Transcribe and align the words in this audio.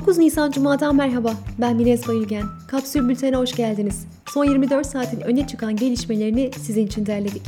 9 0.00 0.18
Nisan 0.18 0.50
Cuma'dan 0.50 0.96
merhaba. 0.96 1.32
Ben 1.58 1.76
Minez 1.76 2.08
Bayülgen. 2.08 2.42
Kapsül 2.68 3.08
Bülten'e 3.08 3.36
hoş 3.36 3.52
geldiniz. 3.52 4.06
Son 4.26 4.44
24 4.44 4.86
saatin 4.86 5.20
öne 5.20 5.46
çıkan 5.46 5.76
gelişmelerini 5.76 6.50
sizin 6.62 6.86
için 6.86 7.06
derledik. 7.06 7.42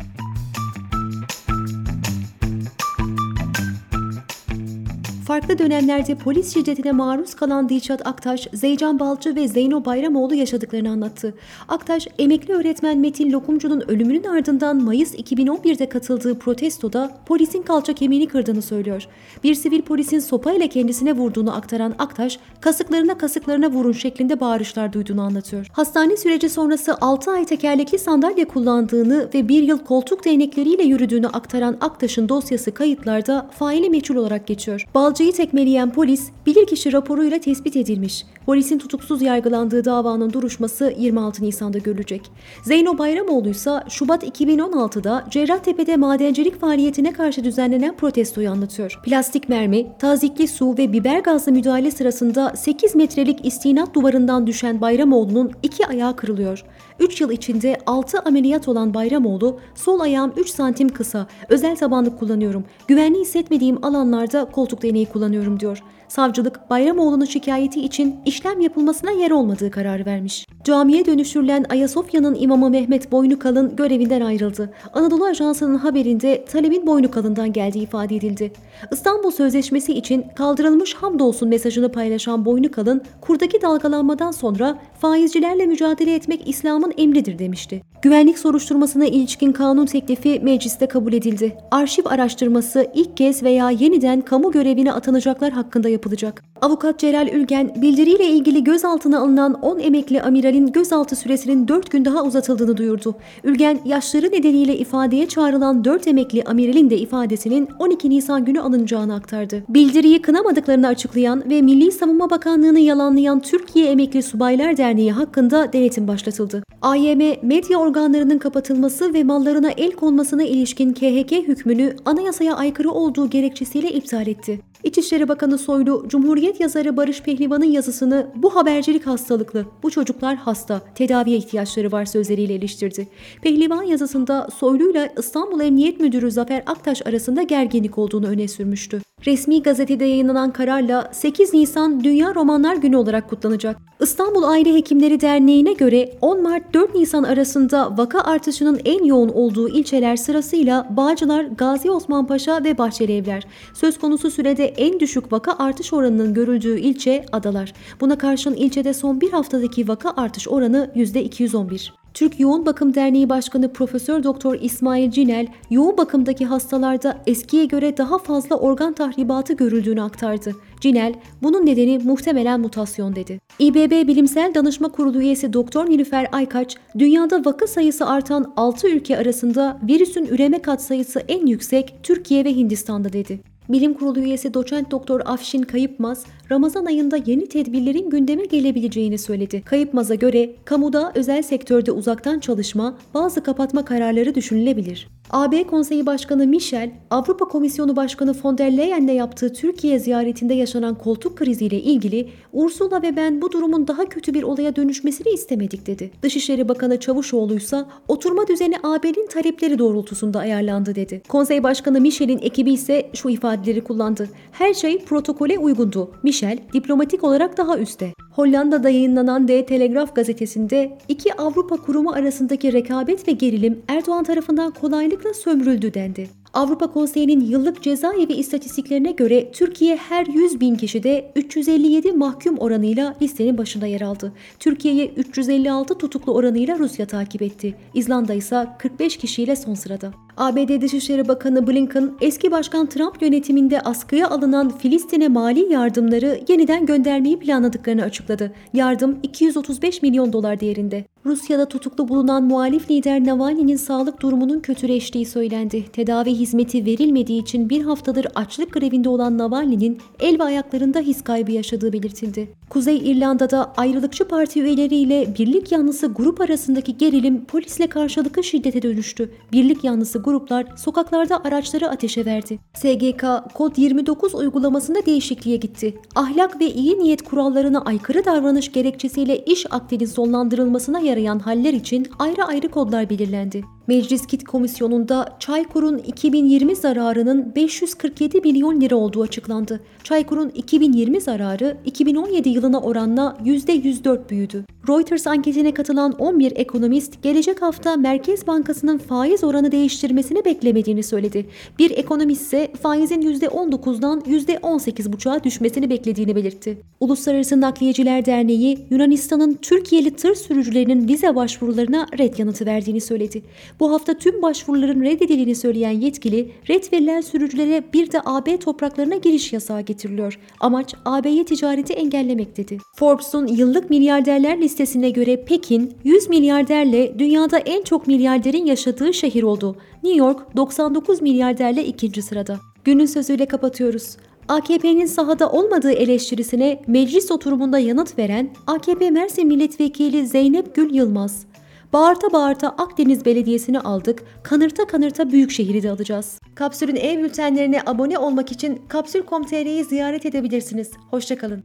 Farklı 5.32 5.58
dönemlerde 5.58 6.14
polis 6.14 6.54
şiddetine 6.54 6.92
maruz 6.92 7.34
kalan 7.34 7.68
Dilşat 7.68 8.06
Aktaş, 8.06 8.48
Zeycan 8.52 8.98
Balcı 8.98 9.36
ve 9.36 9.48
Zeyno 9.48 9.84
Bayramoğlu 9.84 10.34
yaşadıklarını 10.34 10.90
anlattı. 10.90 11.34
Aktaş, 11.68 12.08
emekli 12.18 12.54
öğretmen 12.54 12.98
Metin 12.98 13.32
Lokumcu'nun 13.32 13.80
ölümünün 13.88 14.24
ardından 14.24 14.82
Mayıs 14.82 15.14
2011'de 15.14 15.88
katıldığı 15.88 16.38
protestoda 16.38 17.10
polisin 17.26 17.62
kalça 17.62 17.92
kemiğini 17.92 18.26
kırdığını 18.26 18.62
söylüyor. 18.62 19.06
Bir 19.44 19.54
sivil 19.54 19.82
polisin 19.82 20.18
sopa 20.18 20.52
ile 20.52 20.68
kendisine 20.68 21.12
vurduğunu 21.12 21.56
aktaran 21.56 21.94
Aktaş, 21.98 22.38
kasıklarına 22.60 23.18
kasıklarına 23.18 23.70
vurun 23.70 23.92
şeklinde 23.92 24.40
bağırışlar 24.40 24.92
duyduğunu 24.92 25.22
anlatıyor. 25.22 25.66
Hastane 25.72 26.16
süreci 26.16 26.48
sonrası 26.48 26.96
6 27.00 27.30
ay 27.30 27.44
tekerlekli 27.44 27.98
sandalye 27.98 28.44
kullandığını 28.44 29.28
ve 29.34 29.48
bir 29.48 29.62
yıl 29.62 29.78
koltuk 29.78 30.24
değnekleriyle 30.24 30.82
yürüdüğünü 30.82 31.26
aktaran 31.26 31.76
Aktaş'ın 31.80 32.28
dosyası 32.28 32.74
kayıtlarda 32.74 33.50
faili 33.58 33.90
meçhul 33.90 34.16
olarak 34.16 34.46
geçiyor. 34.46 34.86
Balcıyı 35.22 35.36
tekmeleyen 35.36 35.92
polis 35.92 36.30
bilirkişi 36.46 36.92
raporuyla 36.92 37.38
tespit 37.38 37.76
edilmiş. 37.76 38.26
Polisin 38.46 38.78
tutuksuz 38.78 39.22
yargılandığı 39.22 39.84
davanın 39.84 40.32
duruşması 40.32 40.94
26 40.98 41.44
Nisan'da 41.44 41.78
görülecek. 41.78 42.30
Zeyno 42.64 42.98
Bayramoğlu 42.98 43.48
ise 43.48 43.70
Şubat 43.88 44.24
2016'da 44.24 45.24
Cerrahtepe'de 45.30 45.96
madencilik 45.96 46.60
faaliyetine 46.60 47.12
karşı 47.12 47.44
düzenlenen 47.44 47.96
protestoyu 47.96 48.50
anlatıyor. 48.50 49.00
Plastik 49.04 49.48
mermi, 49.48 49.86
tazikli 49.98 50.48
su 50.48 50.78
ve 50.78 50.92
biber 50.92 51.18
gazlı 51.20 51.52
müdahale 51.52 51.90
sırasında 51.90 52.52
8 52.56 52.94
metrelik 52.94 53.46
istinat 53.46 53.94
duvarından 53.94 54.46
düşen 54.46 54.80
Bayramoğlu'nun 54.80 55.52
iki 55.62 55.86
ayağı 55.86 56.16
kırılıyor. 56.16 56.64
3 57.00 57.20
yıl 57.20 57.30
içinde 57.30 57.78
6 57.86 58.18
ameliyat 58.18 58.68
olan 58.68 58.94
Bayramoğlu, 58.94 59.58
sol 59.74 60.00
ayağım 60.00 60.32
3 60.36 60.48
santim 60.48 60.88
kısa, 60.88 61.26
özel 61.48 61.76
tabanlık 61.76 62.18
kullanıyorum, 62.18 62.64
güvenli 62.88 63.20
hissetmediğim 63.20 63.84
alanlarda 63.84 64.44
koltuk 64.44 64.82
değneği 64.82 65.06
kullanıyorum 65.12 65.60
diyor. 65.60 65.82
Savcılık 66.12 66.70
Bayramoğlu'nun 66.70 67.24
şikayeti 67.24 67.80
için 67.80 68.16
işlem 68.26 68.60
yapılmasına 68.60 69.10
yer 69.10 69.30
olmadığı 69.30 69.70
kararı 69.70 70.06
vermiş. 70.06 70.46
Camiye 70.64 71.06
dönüştürülen 71.06 71.64
Ayasofya'nın 71.70 72.34
imamı 72.34 72.70
Mehmet 72.70 73.12
Boynukalın 73.12 73.76
görevinden 73.76 74.20
ayrıldı. 74.20 74.72
Anadolu 74.92 75.24
Ajansı'nın 75.24 75.78
haberinde 75.78 76.44
talebin 76.44 76.86
Boynukalın'dan 76.86 77.52
geldiği 77.52 77.82
ifade 77.82 78.16
edildi. 78.16 78.52
İstanbul 78.90 79.30
Sözleşmesi 79.30 79.92
için 79.92 80.24
kaldırılmış 80.36 80.94
hamdolsun 80.94 81.48
mesajını 81.48 81.92
paylaşan 81.92 82.44
Boynukalın, 82.44 83.02
kurdaki 83.20 83.62
dalgalanmadan 83.62 84.30
sonra 84.30 84.78
faizcilerle 85.00 85.66
mücadele 85.66 86.14
etmek 86.14 86.48
İslam'ın 86.48 86.92
emridir 86.98 87.38
demişti. 87.38 87.82
Güvenlik 88.02 88.38
soruşturmasına 88.38 89.06
ilişkin 89.06 89.52
kanun 89.52 89.86
teklifi 89.86 90.40
mecliste 90.40 90.86
kabul 90.86 91.12
edildi. 91.12 91.56
Arşiv 91.70 92.02
araştırması 92.06 92.86
ilk 92.94 93.16
kez 93.16 93.42
veya 93.42 93.70
yeniden 93.70 94.20
kamu 94.20 94.52
görevine 94.52 94.92
atanacaklar 94.92 95.52
hakkında 95.52 95.88
yapılacak. 96.02 96.42
Avukat 96.60 96.98
Celal 96.98 97.28
Ülgen, 97.28 97.82
bildiriyle 97.82 98.26
ilgili 98.26 98.64
gözaltına 98.64 99.20
alınan 99.20 99.54
10 99.54 99.78
emekli 99.78 100.22
amiralin 100.22 100.72
gözaltı 100.72 101.16
süresinin 101.16 101.68
4 101.68 101.90
gün 101.90 102.04
daha 102.04 102.24
uzatıldığını 102.24 102.76
duyurdu. 102.76 103.14
Ülgen, 103.44 103.78
yaşları 103.84 104.26
nedeniyle 104.26 104.76
ifadeye 104.76 105.28
çağrılan 105.28 105.84
4 105.84 106.06
emekli 106.06 106.44
amiralin 106.44 106.90
de 106.90 106.98
ifadesinin 106.98 107.68
12 107.78 108.10
Nisan 108.10 108.44
günü 108.44 108.60
alınacağını 108.60 109.14
aktardı. 109.14 109.64
Bildiriyi 109.68 110.22
kınamadıklarını 110.22 110.86
açıklayan 110.86 111.50
ve 111.50 111.62
Milli 111.62 111.92
Savunma 111.92 112.30
Bakanlığı'nı 112.30 112.78
yalanlayan 112.78 113.40
Türkiye 113.40 113.86
Emekli 113.86 114.22
Subaylar 114.22 114.76
Derneği 114.76 115.12
hakkında 115.12 115.72
denetim 115.72 116.08
başlatıldı. 116.08 116.62
AYM, 116.82 117.36
medya 117.42 117.78
organlarının 117.78 118.38
kapatılması 118.38 119.14
ve 119.14 119.24
mallarına 119.24 119.70
el 119.70 119.92
konmasına 119.92 120.42
ilişkin 120.42 120.92
KHK 120.92 121.32
hükmünü 121.32 121.96
anayasaya 122.04 122.56
aykırı 122.56 122.90
olduğu 122.90 123.30
gerekçesiyle 123.30 123.92
iptal 123.92 124.26
etti. 124.26 124.60
İçişleri 124.84 125.28
Bakanı 125.28 125.58
Soylu, 125.58 126.04
Cumhuriyet 126.08 126.60
yazarı 126.60 126.96
Barış 126.96 127.22
Pehlivan'ın 127.22 127.64
yazısını 127.64 128.26
bu 128.36 128.56
habercilik 128.56 129.06
hastalıklı, 129.06 129.66
bu 129.82 129.90
çocuklar 129.90 130.36
hasta, 130.36 130.80
tedaviye 130.94 131.36
ihtiyaçları 131.38 131.92
var 131.92 132.04
sözleriyle 132.04 132.54
eleştirdi. 132.54 133.08
Pehlivan 133.42 133.82
yazısında 133.82 134.48
Soylu 134.56 134.90
ile 134.90 135.12
İstanbul 135.18 135.60
Emniyet 135.60 136.00
Müdürü 136.00 136.30
Zafer 136.30 136.62
Aktaş 136.66 137.06
arasında 137.06 137.42
gerginlik 137.42 137.98
olduğunu 137.98 138.26
öne 138.26 138.48
sürmüştü. 138.48 139.11
Resmi 139.26 139.62
gazetede 139.62 140.04
yayınlanan 140.04 140.52
kararla 140.52 141.10
8 141.12 141.54
Nisan 141.54 142.04
Dünya 142.04 142.34
Romanlar 142.34 142.76
Günü 142.76 142.96
olarak 142.96 143.30
kutlanacak. 143.30 143.76
İstanbul 144.00 144.42
Aile 144.42 144.74
Hekimleri 144.74 145.20
Derneği'ne 145.20 145.72
göre 145.72 146.14
10 146.20 146.42
Mart 146.42 146.74
4 146.74 146.94
Nisan 146.94 147.22
arasında 147.22 147.98
vaka 147.98 148.20
artışının 148.20 148.80
en 148.84 149.04
yoğun 149.04 149.28
olduğu 149.28 149.68
ilçeler 149.68 150.16
sırasıyla 150.16 150.86
Bağcılar, 150.90 151.44
Gazi 151.44 151.90
Osman 151.90 152.26
Paşa 152.26 152.64
ve 152.64 152.78
Bahçelievler. 152.78 153.46
Söz 153.74 153.98
konusu 153.98 154.30
sürede 154.30 154.64
en 154.64 155.00
düşük 155.00 155.32
vaka 155.32 155.52
artış 155.52 155.92
oranının 155.92 156.34
görüldüğü 156.34 156.78
ilçe 156.78 157.26
Adalar. 157.32 157.72
Buna 158.00 158.18
karşın 158.18 158.54
ilçede 158.54 158.94
son 158.94 159.20
bir 159.20 159.30
haftadaki 159.30 159.88
vaka 159.88 160.12
artış 160.16 160.48
oranı 160.48 160.90
%211. 160.96 162.02
Türk 162.14 162.40
Yoğun 162.40 162.66
Bakım 162.66 162.94
Derneği 162.94 163.28
Başkanı 163.28 163.72
Profesör 163.72 164.22
Doktor 164.22 164.54
İsmail 164.60 165.10
Cinel, 165.10 165.46
yoğun 165.70 165.96
bakımdaki 165.96 166.44
hastalarda 166.44 167.18
eskiye 167.26 167.64
göre 167.64 167.96
daha 167.96 168.18
fazla 168.18 168.56
organ 168.56 168.92
tahribatı 169.12 169.52
görüldüğünü 169.52 170.02
aktardı. 170.02 170.56
Cinel, 170.80 171.14
bunun 171.42 171.66
nedeni 171.66 171.98
muhtemelen 171.98 172.60
mutasyon 172.60 173.16
dedi. 173.16 173.40
İBB 173.58 174.08
Bilimsel 174.08 174.54
Danışma 174.54 174.88
Kurulu 174.88 175.20
üyesi 175.20 175.52
Doktor 175.52 175.90
Nilüfer 175.90 176.26
Aykaç, 176.32 176.76
dünyada 176.98 177.44
vaka 177.44 177.66
sayısı 177.66 178.06
artan 178.06 178.52
6 178.56 178.88
ülke 178.88 179.18
arasında 179.18 179.78
virüsün 179.88 180.26
üreme 180.26 180.62
katsayısı 180.62 181.20
en 181.28 181.46
yüksek 181.46 181.94
Türkiye 182.02 182.44
ve 182.44 182.56
Hindistan'da 182.56 183.12
dedi. 183.12 183.40
Bilim 183.68 183.94
Kurulu 183.94 184.20
üyesi 184.20 184.54
doçent 184.54 184.90
doktor 184.90 185.20
Afşin 185.24 185.62
Kayıpmaz, 185.62 186.24
Ramazan 186.50 186.84
ayında 186.84 187.16
yeni 187.26 187.46
tedbirlerin 187.46 188.10
gündeme 188.10 188.44
gelebileceğini 188.44 189.18
söyledi. 189.18 189.62
Kayıpmaz'a 189.64 190.14
göre 190.14 190.50
kamuda 190.64 191.12
özel 191.14 191.42
sektörde 191.42 191.92
uzaktan 191.92 192.40
çalışma, 192.40 192.98
bazı 193.14 193.42
kapatma 193.42 193.84
kararları 193.84 194.34
düşünülebilir. 194.34 195.08
AB 195.30 195.66
Konseyi 195.66 196.06
Başkanı 196.06 196.46
Michel, 196.46 196.90
Avrupa 197.10 197.44
Komisyonu 197.44 197.96
Başkanı 197.96 198.34
von 198.44 198.58
der 198.58 198.76
Leyen'le 198.76 199.14
yaptığı 199.14 199.52
Türkiye 199.52 199.98
ziyaretinde 199.98 200.54
yaşanan 200.54 200.94
koltuk 200.98 201.36
kriziyle 201.36 201.80
ilgili 201.80 202.28
Ursula 202.52 203.02
ve 203.02 203.16
ben 203.16 203.42
bu 203.42 203.52
durumun 203.52 203.88
daha 203.88 204.04
kötü 204.04 204.34
bir 204.34 204.42
olaya 204.42 204.76
dönüşmesini 204.76 205.32
istemedik 205.32 205.86
dedi. 205.86 206.10
Dışişleri 206.22 206.68
Bakanı 206.68 207.00
Çavuşoğlu 207.00 207.54
ise 207.56 207.84
oturma 208.08 208.48
düzeni 208.48 208.74
AB'nin 208.82 209.26
talepleri 209.26 209.78
doğrultusunda 209.78 210.38
ayarlandı 210.38 210.94
dedi. 210.94 211.22
Konsey 211.28 211.62
Başkanı 211.62 212.00
Michel'in 212.00 212.38
ekibi 212.38 212.72
ise 212.72 213.10
şu 213.14 213.28
ifadeleri 213.28 213.84
kullandı. 213.84 214.28
Her 214.52 214.74
şey 214.74 215.04
protokole 215.04 215.58
uygundu. 215.58 216.10
Michel 216.22 216.41
diplomatik 216.72 217.24
olarak 217.24 217.56
daha 217.56 217.78
üstte. 217.78 218.12
Hollanda'da 218.30 218.88
yayınlanan 218.88 219.48
D 219.48 219.66
Telegraf 219.66 220.14
gazetesinde 220.14 220.98
iki 221.08 221.34
Avrupa 221.34 221.76
kurumu 221.76 222.12
arasındaki 222.12 222.72
rekabet 222.72 223.28
ve 223.28 223.32
gerilim 223.32 223.82
Erdoğan 223.88 224.24
tarafından 224.24 224.70
kolaylıkla 224.70 225.34
sömürüldü 225.34 225.94
dendi. 225.94 226.41
Avrupa 226.54 226.86
Konseyi'nin 226.86 227.40
yıllık 227.40 227.82
cezaevi 227.82 228.32
istatistiklerine 228.32 229.12
göre 229.12 229.52
Türkiye 229.52 229.96
her 229.96 230.26
100 230.26 230.60
bin 230.60 230.74
kişide 230.74 231.32
357 231.36 232.12
mahkum 232.12 232.58
oranıyla 232.58 233.14
listenin 233.22 233.58
başında 233.58 233.86
yer 233.86 234.00
aldı. 234.00 234.32
Türkiye'yi 234.58 235.12
356 235.16 235.98
tutuklu 235.98 236.34
oranıyla 236.34 236.78
Rusya 236.78 237.06
takip 237.06 237.42
etti. 237.42 237.74
İzlanda 237.94 238.34
ise 238.34 238.66
45 238.78 239.16
kişiyle 239.16 239.56
son 239.56 239.74
sırada. 239.74 240.12
ABD 240.36 240.80
Dışişleri 240.80 241.28
Bakanı 241.28 241.66
Blinken, 241.66 242.10
eski 242.20 242.50
Başkan 242.50 242.86
Trump 242.86 243.22
yönetiminde 243.22 243.80
askıya 243.80 244.30
alınan 244.30 244.78
Filistin'e 244.78 245.28
mali 245.28 245.72
yardımları 245.72 246.40
yeniden 246.48 246.86
göndermeyi 246.86 247.38
planladıklarını 247.38 248.02
açıkladı. 248.02 248.52
Yardım 248.72 249.18
235 249.22 250.02
milyon 250.02 250.32
dolar 250.32 250.60
değerinde. 250.60 251.04
Rusya'da 251.26 251.66
tutuklu 251.66 252.08
bulunan 252.08 252.44
muhalif 252.44 252.90
lider 252.90 253.24
Navalny'nin 253.24 253.76
sağlık 253.76 254.20
durumunun 254.22 254.60
kötüleştiği 254.60 255.26
söylendi. 255.26 255.84
Tedavi 255.92 256.34
hizmeti 256.34 256.86
verilmediği 256.86 257.42
için 257.42 257.70
bir 257.70 257.82
haftadır 257.82 258.26
açlık 258.34 258.72
grevinde 258.72 259.08
olan 259.08 259.38
Navalny'nin 259.38 259.98
el 260.20 260.38
ve 260.38 260.42
ayaklarında 260.42 261.00
his 261.00 261.24
kaybı 261.24 261.52
yaşadığı 261.52 261.92
belirtildi. 261.92 262.48
Kuzey 262.70 262.96
İrlanda'da 262.96 263.72
ayrılıkçı 263.76 264.28
parti 264.28 264.62
üyeleriyle 264.62 265.34
birlik 265.38 265.72
yanlısı 265.72 266.06
grup 266.06 266.40
arasındaki 266.40 266.96
gerilim 266.96 267.44
polisle 267.44 267.86
karşılıklı 267.86 268.44
şiddete 268.44 268.82
dönüştü. 268.82 269.32
Birlik 269.52 269.84
yanlısı 269.84 270.18
gruplar 270.18 270.66
sokaklarda 270.76 271.44
araçları 271.44 271.90
ateşe 271.90 272.24
verdi. 272.24 272.58
SGK 272.74 273.24
Kod 273.54 273.76
29 273.76 274.34
uygulamasında 274.34 275.06
değişikliğe 275.06 275.56
gitti. 275.56 275.94
Ahlak 276.14 276.60
ve 276.60 276.66
iyi 276.66 276.98
niyet 276.98 277.22
kurallarına 277.22 277.80
aykırı 277.80 278.24
davranış 278.24 278.72
gerekçesiyle 278.72 279.44
iş 279.44 279.66
akdinin 279.70 280.06
sonlandırılmasına 280.06 281.00
yarayan 281.12 281.38
haller 281.38 281.72
için 281.74 282.06
ayrı 282.18 282.44
ayrı 282.44 282.68
kodlar 282.68 283.10
belirlendi. 283.10 283.64
Meclis 283.86 284.26
Kit 284.26 284.44
Komisyonu'nda 284.44 285.36
Çaykur'un 285.38 285.98
2020 285.98 286.76
zararının 286.76 287.52
547 287.56 288.40
milyon 288.40 288.80
lira 288.80 288.96
olduğu 288.96 289.22
açıklandı. 289.22 289.80
Çaykur'un 290.04 290.48
2020 290.48 291.20
zararı 291.20 291.76
2017 291.84 292.48
yılına 292.48 292.80
oranla 292.80 293.36
%104 293.44 294.30
büyüdü. 294.30 294.64
Reuters 294.88 295.26
anketine 295.26 295.74
katılan 295.74 296.12
11 296.12 296.52
ekonomist 296.56 297.22
gelecek 297.22 297.62
hafta 297.62 297.96
Merkez 297.96 298.46
Bankası'nın 298.46 298.98
faiz 298.98 299.44
oranı 299.44 299.72
değiştirmesini 299.72 300.44
beklemediğini 300.44 301.02
söyledi. 301.02 301.46
Bir 301.78 301.90
ekonomist 301.90 302.42
ise 302.42 302.72
faizin 302.82 303.22
%19'dan 303.22 304.20
%18,5'a 304.20 305.44
düşmesini 305.44 305.90
beklediğini 305.90 306.36
belirtti. 306.36 306.78
Uluslararası 307.00 307.60
Nakliyeciler 307.60 308.26
Derneği 308.26 308.78
Yunanistan'ın 308.90 309.58
Türkiye'li 309.62 310.16
tır 310.16 310.34
sürücülerinin 310.34 311.08
vize 311.08 311.36
başvurularına 311.36 312.06
red 312.18 312.38
yanıtı 312.38 312.66
verdiğini 312.66 313.00
söyledi. 313.00 313.42
Bu 313.80 313.92
hafta 313.92 314.14
tüm 314.14 314.42
başvuruların 314.42 315.02
reddedildiğini 315.02 315.54
söyleyen 315.54 316.00
yetkili, 316.00 316.52
red 316.68 316.92
verilen 316.92 317.20
sürücülere 317.20 317.84
bir 317.92 318.12
de 318.12 318.20
AB 318.24 318.56
topraklarına 318.56 319.16
giriş 319.16 319.52
yasağı 319.52 319.80
getiriliyor. 319.80 320.38
Amaç 320.60 320.94
AB'ye 321.04 321.44
ticareti 321.44 321.92
engellemek 321.92 322.56
dedi. 322.56 322.78
Forbes'un 322.96 323.46
yıllık 323.46 323.90
milyarderler 323.90 324.60
listesine 324.60 325.10
göre 325.10 325.44
Pekin 325.44 325.94
100 326.04 326.28
milyarderle 326.28 327.18
dünyada 327.18 327.58
en 327.58 327.82
çok 327.82 328.06
milyarderin 328.06 328.66
yaşadığı 328.66 329.14
şehir 329.14 329.42
oldu. 329.42 329.76
New 330.02 330.18
York 330.18 330.56
99 330.56 331.22
milyarderle 331.22 331.84
ikinci 331.84 332.22
sırada. 332.22 332.60
Günün 332.84 333.06
sözüyle 333.06 333.46
kapatıyoruz. 333.46 334.16
AKP'nin 334.48 335.06
sahada 335.06 335.50
olmadığı 335.50 335.92
eleştirisine 335.92 336.82
meclis 336.86 337.30
oturumunda 337.30 337.78
yanıt 337.78 338.18
veren 338.18 338.50
AKP 338.66 339.10
Mersin 339.10 339.46
Milletvekili 339.46 340.26
Zeynep 340.26 340.74
Gül 340.74 340.94
Yılmaz. 340.94 341.46
Bağırta 341.92 342.32
bağırta 342.32 342.68
Akdeniz 342.68 343.24
Belediyesi'ni 343.24 343.80
aldık, 343.80 344.22
kanırta 344.42 344.86
kanırta 344.86 345.30
Büyükşehir'i 345.30 345.82
de 345.82 345.90
alacağız. 345.90 346.38
Kapsül'ün 346.54 346.96
e-bültenlerine 346.96 347.82
abone 347.86 348.18
olmak 348.18 348.52
için 348.52 348.82
kapsül.com.tr'yi 348.88 349.84
ziyaret 349.84 350.26
edebilirsiniz. 350.26 350.90
Hoşçakalın. 351.10 351.64